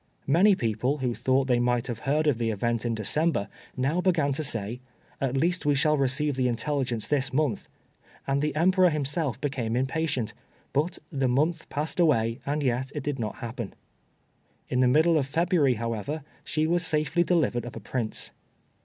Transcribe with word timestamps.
Many 0.25 0.55
people, 0.55 0.97
who 0.97 1.13
thought 1.13 1.45
that 1.45 1.53
they 1.53 1.59
might 1.59 1.85
have 1.85 1.99
heard 1.99 2.25
of 2.25 2.39
the 2.39 2.49
event 2.49 2.85
in 2.85 2.95
December, 2.95 3.47
now 3.77 4.01
began 4.01 4.33
to 4.33 4.43
say, 4.43 4.81
"At 5.21 5.37
least 5.37 5.63
we 5.63 5.75
shall 5.75 5.95
receive 5.95 6.35
the 6.35 6.47
intelligence 6.47 7.07
this 7.07 7.31
month," 7.31 7.67
and 8.25 8.41
the 8.41 8.55
Emperor 8.55 8.89
himself 8.89 9.39
became 9.39 9.75
impatient; 9.75 10.33
but 10.73 10.97
the 11.11 11.27
month 11.27 11.69
passed 11.69 11.99
away, 11.99 12.39
and 12.47 12.63
yet 12.63 12.91
it 12.95 13.03
did 13.03 13.19
not 13.19 13.35
happen. 13.45 13.75
In 14.69 14.79
the 14.79 14.87
middle 14.87 15.19
of 15.19 15.27
February, 15.27 15.75
however, 15.75 16.23
she 16.43 16.65
was 16.65 16.83
safely 16.83 17.23
delivered 17.23 17.65
of 17.65 17.75
a 17.75 17.79
Prince. 17.79 18.31